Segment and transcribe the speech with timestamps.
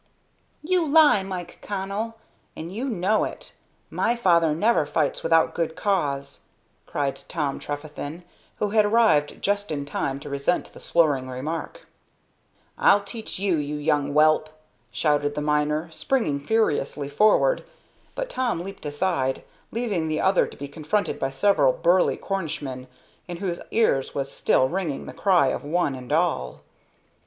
[0.63, 2.17] "You lie, Mike Connell,
[2.55, 3.53] and you know it.
[3.91, 6.45] My father never fights without good cause,"
[6.87, 8.23] cried Tom Trefethen,
[8.55, 11.85] who had arrived just in time to resent the slurring remark.
[12.79, 14.49] "I'll teach you, you young whelp!"
[14.89, 17.63] shouted the miner, springing furiously forward;
[18.15, 22.87] but Tom leaped aside, leaving the other to be confronted by several burly Cornishmen,
[23.27, 26.61] in whose ears was still ringing the cry of "One and all!"